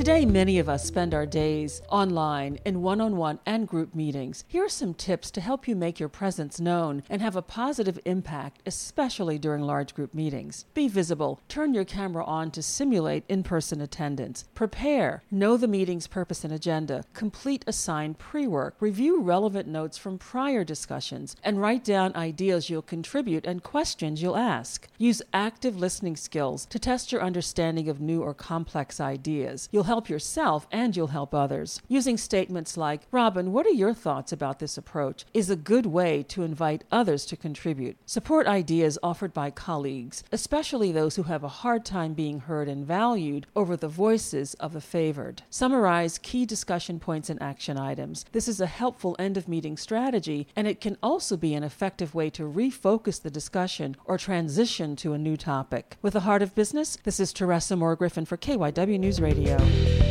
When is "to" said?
5.32-5.42, 12.52-12.62, 26.70-26.78, 36.22-36.42, 37.26-37.36, 52.30-52.42, 54.96-55.12